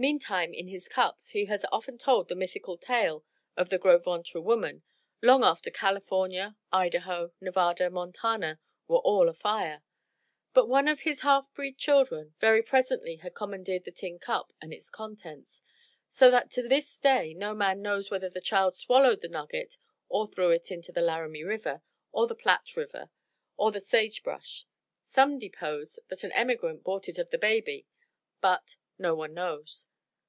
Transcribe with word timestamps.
Meantime 0.00 0.54
in 0.54 0.66
his 0.66 0.88
cups 0.88 1.32
he 1.32 1.46
often 1.70 1.92
had 1.96 2.00
told 2.00 2.26
the 2.28 2.34
mythical 2.34 2.78
tale 2.78 3.22
of 3.54 3.68
the 3.68 3.76
Gros 3.76 4.02
Ventre 4.02 4.40
woman 4.40 4.82
long 5.20 5.44
after 5.44 5.70
California, 5.70 6.56
Idaho, 6.72 7.32
Nevada, 7.38 7.90
Montana 7.90 8.58
were 8.88 9.00
all 9.00 9.28
afire. 9.28 9.82
But 10.54 10.70
one 10.70 10.88
of 10.88 11.00
his 11.00 11.20
halfbreed 11.20 11.76
children 11.76 12.34
very 12.40 12.62
presently 12.62 13.16
had 13.16 13.34
commandeered 13.34 13.84
the 13.84 13.90
tin 13.90 14.18
cup 14.18 14.54
and 14.62 14.72
its 14.72 14.88
contents, 14.88 15.62
so 16.08 16.30
that 16.30 16.50
to 16.52 16.66
this 16.66 16.96
day 16.96 17.34
no 17.34 17.52
man 17.52 17.82
knows 17.82 18.10
whether 18.10 18.30
the 18.30 18.40
child 18.40 18.74
swallowed 18.74 19.20
the 19.20 19.28
nugget 19.28 19.76
or 20.08 20.26
threw 20.26 20.48
it 20.48 20.70
into 20.70 20.92
the 20.92 21.02
Laramie 21.02 21.44
River 21.44 21.82
or 22.10 22.26
the 22.26 22.34
Platte 22.34 22.74
River 22.74 23.10
or 23.58 23.70
the 23.70 23.80
sagebrush. 23.80 24.64
Some 25.02 25.38
depose 25.38 25.98
that 26.08 26.24
an 26.24 26.32
emigrant 26.32 26.84
bought 26.84 27.06
it 27.06 27.18
of 27.18 27.28
the 27.28 27.36
baby; 27.36 27.86
but 28.40 28.76
no 28.98 29.14
one 29.14 29.32
knows. 29.34 29.86